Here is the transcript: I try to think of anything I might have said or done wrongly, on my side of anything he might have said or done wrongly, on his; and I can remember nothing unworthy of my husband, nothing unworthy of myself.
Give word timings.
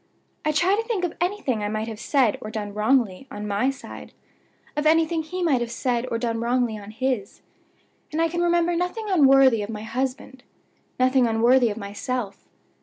I 0.43 0.51
try 0.51 0.75
to 0.75 0.81
think 0.81 1.03
of 1.03 1.15
anything 1.21 1.61
I 1.61 1.67
might 1.69 1.87
have 1.87 1.99
said 1.99 2.39
or 2.41 2.49
done 2.49 2.73
wrongly, 2.73 3.27
on 3.29 3.47
my 3.47 3.69
side 3.69 4.13
of 4.75 4.87
anything 4.87 5.21
he 5.21 5.43
might 5.43 5.61
have 5.61 5.69
said 5.69 6.07
or 6.09 6.17
done 6.17 6.39
wrongly, 6.39 6.75
on 6.75 6.89
his; 6.89 7.43
and 8.11 8.19
I 8.19 8.27
can 8.27 8.41
remember 8.41 8.75
nothing 8.75 9.05
unworthy 9.11 9.61
of 9.61 9.69
my 9.69 9.83
husband, 9.83 10.41
nothing 10.99 11.27
unworthy 11.27 11.69
of 11.69 11.77
myself. 11.77 12.45